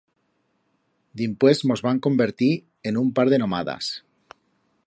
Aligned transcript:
Dimpués 1.21 1.61
mos 1.71 1.85
vam 1.89 2.01
convertir 2.07 2.51
en 2.93 3.01
un 3.05 3.15
par 3.19 3.29
de 3.35 3.43
nomadas. 3.45 3.93